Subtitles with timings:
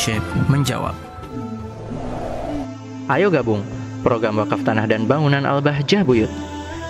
[0.00, 0.96] Syekh menjawab.
[3.12, 3.60] Ayo gabung
[4.00, 6.32] program wakaf tanah dan bangunan Al-Bahjah Buyut.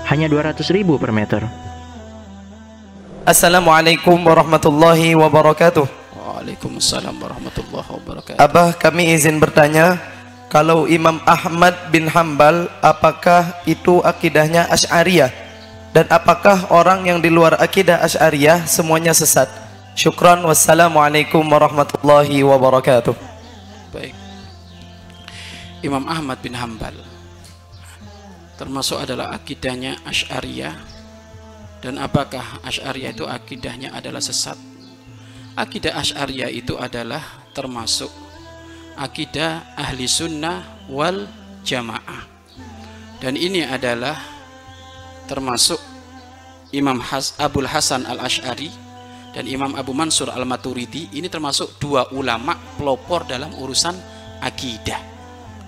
[0.06, 1.42] Hanya 200 ribu per meter.
[3.26, 5.90] Assalamualaikum warahmatullahi wabarakatuh.
[6.14, 8.38] Waalaikumsalam warahmatullahi wabarakatuh.
[8.38, 9.98] Abah kami izin bertanya,
[10.46, 15.34] kalau Imam Ahmad bin Hambal, apakah itu akidahnya Ash'ariyah?
[15.90, 19.69] Dan apakah orang yang di luar akidah Ash'ariyah semuanya sesat?
[20.00, 23.12] Syukran wassalamualaikum warahmatullahi wabarakatuh.
[23.92, 24.16] Baik.
[25.84, 26.96] Imam Ahmad bin Hambal
[28.56, 30.72] termasuk adalah akidahnya Ash'ariyah
[31.84, 34.56] dan apakah Ash'ariyah itu akidahnya adalah sesat?
[35.52, 37.20] Akidah Ash'ariyah itu adalah
[37.52, 38.08] termasuk
[38.96, 41.28] akidah ahli sunnah wal
[41.60, 42.24] jamaah
[43.20, 44.16] dan ini adalah
[45.28, 45.76] termasuk
[46.72, 48.88] Imam Has, Abul Hasan al Ash'ari
[49.30, 53.94] dan Imam Abu Mansur al Maturidi ini termasuk dua ulama pelopor dalam urusan
[54.42, 55.00] akidah.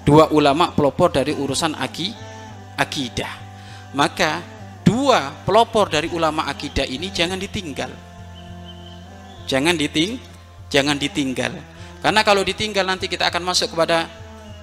[0.03, 2.11] Dua ulama pelopor dari urusan aki,
[2.75, 3.33] akidah.
[3.95, 4.43] Maka
[4.83, 7.93] dua pelopor dari ulama akidah ini jangan ditinggal.
[9.47, 10.33] Jangan diting
[10.73, 11.53] jangan ditinggal.
[12.03, 14.11] Karena kalau ditinggal nanti kita akan masuk kepada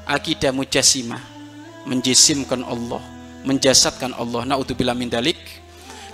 [0.10, 1.22] akidah mujassimah,
[1.88, 3.00] menjisimkan Allah,
[3.46, 4.44] menjasadkan Allah.
[4.44, 5.38] Naudzubillah min dalik.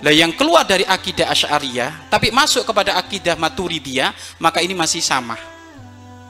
[0.04, 5.40] Lah yang keluar dari akidah Asy'ariyah tapi masuk kepada akidah Maturidiyah, maka ini masih sama.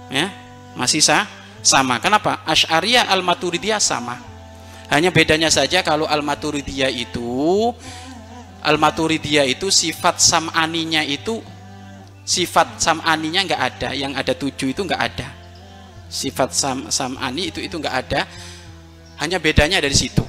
[0.06, 0.30] Ya,
[0.78, 1.26] masih sah,
[1.66, 1.98] sama.
[1.98, 2.46] Kenapa?
[2.46, 4.22] Asy'ariyah al-Maturidiyah sama.
[4.86, 7.74] Hanya bedanya saja kalau al-Maturidiyah itu
[8.62, 11.42] al-Maturidiyah itu sifat sam'aninya itu
[12.26, 15.28] sifat sam'aninya nggak ada yang ada tujuh itu nggak ada
[16.10, 18.26] sifat sam sam'ani itu itu nggak ada
[19.22, 20.22] hanya bedanya dari situ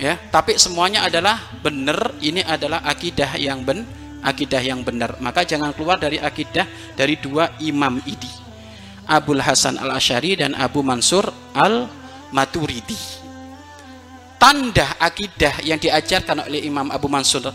[0.00, 2.16] ya tapi semuanya adalah benar.
[2.24, 3.84] Ini adalah akidah yang ben
[4.24, 5.20] akidah yang benar.
[5.20, 6.64] Maka jangan keluar dari akidah
[6.96, 8.32] dari dua imam ini.
[9.04, 11.90] Abul Hasan al Ashari dan Abu Mansur al
[12.30, 12.98] Maturidi
[14.40, 17.50] tanda akidah yang diajarkan oleh Imam Abu Mansur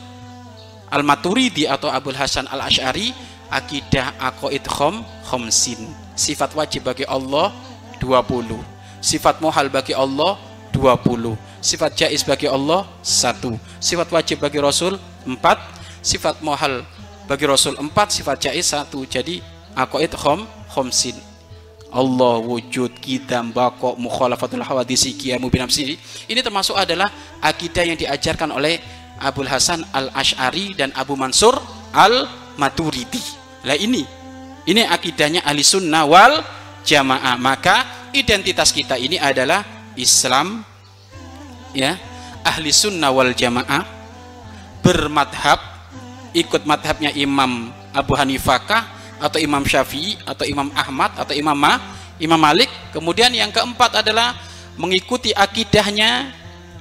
[0.91, 3.15] al Maturidi atau Abul Hasan al Ashari
[3.49, 5.79] akidah aqaid khom khomsin.
[6.15, 7.51] Sifat wajib bagi Allah
[7.99, 8.75] 20
[9.05, 10.41] sifat mohal bagi Allah
[10.73, 13.57] 20 sifat jais bagi Allah satu.
[13.81, 15.41] Sifat wajib bagi Rasul 4
[16.05, 16.85] sifat mohal
[17.25, 19.01] bagi Rasul 4 sifat jais satu.
[19.09, 19.41] Jadi
[19.73, 21.17] aqaid khom khomsin.
[21.89, 25.95] Allah wujud kita bako mukhalafatul hawadisi qiyamu binafsi
[26.27, 27.07] ini termasuk adalah
[27.39, 28.83] akidah yang diajarkan oleh
[29.15, 31.55] Abul Hasan al Ash'ari dan Abu Mansur
[31.95, 32.27] al
[32.59, 33.23] Maturidi.
[33.63, 34.03] Lah ini,
[34.67, 36.43] ini akidahnya ahli sunnah wal
[36.83, 37.39] jamaah.
[37.39, 39.63] Maka identitas kita ini adalah
[39.95, 40.67] Islam,
[41.75, 41.99] ya,
[42.41, 43.83] ahli sunnah wal jamaah,
[44.79, 45.59] bermadhab,
[46.31, 48.63] ikut madhabnya Imam Abu Hanifah
[49.19, 51.79] atau Imam Syafi'i atau Imam Ahmad atau Imam Ma,
[52.17, 52.71] Imam Malik.
[52.95, 54.35] Kemudian yang keempat adalah
[54.79, 56.31] mengikuti akidahnya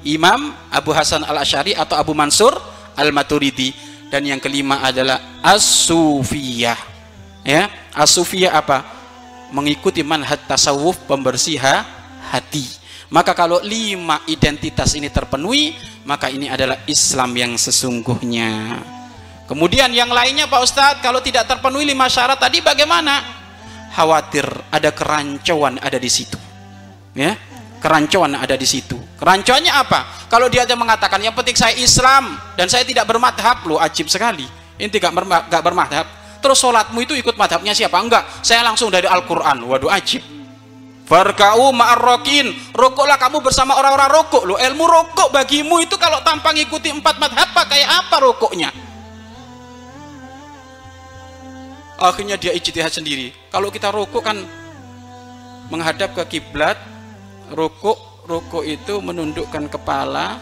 [0.06, 2.55] Imam Abu Hasan al Ashari atau Abu Mansur
[2.94, 3.72] al Maturidi
[4.12, 6.78] dan yang kelima adalah as-sufiyah
[7.43, 7.66] ya.
[7.94, 8.82] As-sufiyah apa?
[9.55, 12.83] Mengikuti manhaj tasawuf pembersih hati
[13.14, 18.82] maka kalau lima identitas ini terpenuhi maka ini adalah Islam yang sesungguhnya
[19.47, 23.22] kemudian yang lainnya Pak Ustadz kalau tidak terpenuhi lima syarat tadi bagaimana
[23.94, 24.42] khawatir
[24.75, 26.38] ada kerancuan ada di situ
[27.14, 27.38] ya
[27.84, 28.97] kerancuan ada di situ.
[29.20, 30.25] Kerancuannya apa?
[30.32, 34.48] Kalau dia aja mengatakan yang penting saya Islam dan saya tidak bermadhab, lo ajib sekali.
[34.81, 35.12] Ini tidak
[35.60, 36.08] bermadhab.
[36.41, 38.00] Terus sholatmu itu ikut madhabnya siapa?
[38.00, 39.69] Enggak, saya langsung dari Al-Quran.
[39.69, 40.25] Waduh ajib.
[41.04, 42.72] Farka'u ma'arrokin.
[42.72, 44.42] Rokoklah kamu bersama orang-orang rokok.
[44.48, 48.72] Lo Ilmu rokok bagimu itu kalau tanpa ngikuti empat madhab kayak apa rokoknya?
[52.00, 53.37] Akhirnya dia ijtihad sendiri.
[53.53, 54.38] Kalau kita rokok kan
[55.64, 56.76] Menghadap ke kiblat
[57.56, 57.97] rukuk
[58.28, 60.37] rukuk itu menundukkan kepala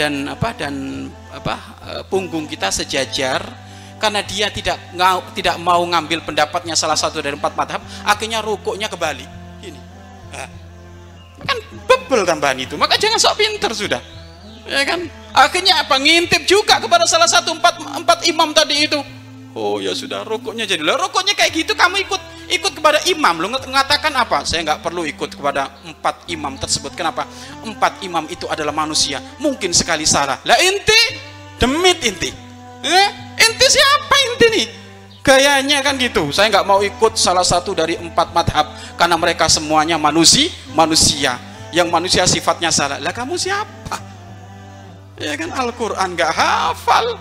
[0.00, 0.56] dan apa?
[0.56, 1.56] Dan apa?
[1.84, 3.44] E, punggung kita sejajar.
[4.00, 4.80] Karena dia tidak
[5.36, 9.43] tidak mau ngambil pendapatnya salah satu dari empat madhab akhirnya rukuknya nah,
[11.48, 14.00] kan bebel tambahan itu maka jangan sok pinter sudah.
[14.64, 15.04] Ya kan?
[15.36, 16.00] Akhirnya apa?
[16.00, 18.96] Ngintip juga kepada salah satu empat empat imam tadi itu.
[19.54, 20.80] Oh ya sudah rukuknya jadi.
[20.80, 23.44] Lah rukuknya kayak gitu kamu ikut ikut kepada imam.
[23.44, 24.42] Lu mengatakan apa?
[24.48, 26.96] Saya nggak perlu ikut kepada empat imam tersebut.
[26.96, 27.28] Kenapa?
[27.60, 29.20] Empat imam itu adalah manusia.
[29.36, 30.40] Mungkin sekali salah.
[30.48, 31.00] Lah inti?
[31.60, 32.30] Demit inti.
[32.84, 33.08] Eh?
[33.34, 34.83] inti siapa inti nih
[35.24, 36.28] gayanya kan gitu.
[36.30, 38.68] Saya nggak mau ikut salah satu dari empat madhab
[39.00, 41.40] karena mereka semuanya manusia manusia.
[41.74, 43.02] Yang manusia sifatnya salah.
[43.02, 43.98] Lah kamu siapa?
[45.18, 47.18] Ya kan Al-Quran nggak hafal.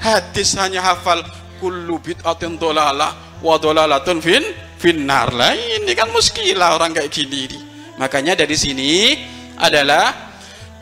[0.00, 1.20] Hadis hanya hafal
[1.60, 3.12] kullu bid'atin dolalah
[3.44, 4.42] wa dolalatun fin
[4.82, 7.62] Finar lah ini kan muskilah orang kayak gini nih.
[8.02, 9.14] Makanya dari sini
[9.54, 10.10] adalah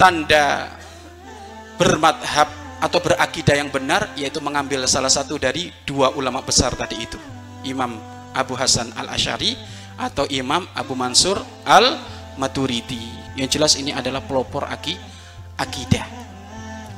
[0.01, 0.73] tanda
[1.77, 2.49] bermadhab
[2.81, 7.21] atau berakidah yang benar yaitu mengambil salah satu dari dua ulama besar tadi itu.
[7.62, 8.00] Imam
[8.32, 9.53] Abu Hasan al Ashari
[10.00, 11.37] atau Imam Abu Mansur
[11.69, 12.00] al
[12.41, 13.05] Maturidi
[13.37, 14.97] yang jelas ini adalah pelopor aki
[15.61, 16.09] akidah.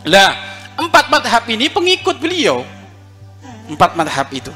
[0.07, 0.31] Lah
[0.79, 2.63] empat madhab ini pengikut beliau.
[3.67, 4.55] Empat madhab itu.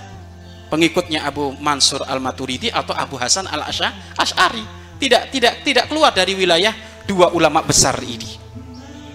[0.70, 3.66] Pengikutnya Abu Mansur al Maturidi atau Abu Hasan al
[4.14, 4.62] Ashari
[5.02, 6.74] tidak tidak tidak keluar dari wilayah
[7.06, 8.35] dua ulama besar ini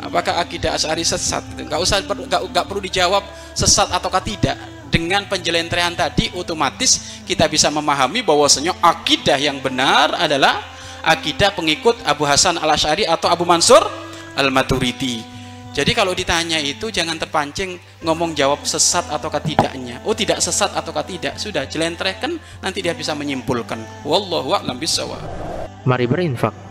[0.01, 4.57] apakah akidah Asy'ari sesat nggak usah nggak, nggak perlu dijawab sesat ataukah tidak
[4.91, 10.59] dengan penjelentrehan tadi otomatis kita bisa memahami bahwasanya akidah yang benar adalah
[11.05, 13.79] akidah pengikut Abu Hasan al Ashari atau Abu Mansur
[14.35, 15.23] al Maturidi
[15.71, 20.03] jadi kalau ditanya itu jangan terpancing ngomong jawab sesat ataukah tidaknya.
[20.03, 21.39] Oh tidak sesat ataukah tidak.
[21.39, 23.79] Sudah jelentrehkan nanti dia bisa menyimpulkan.
[24.03, 25.23] Wallahu a'lam bishawab.
[25.87, 26.70] Mari berinfak